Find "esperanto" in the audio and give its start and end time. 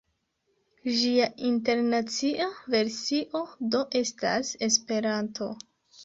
4.69-5.51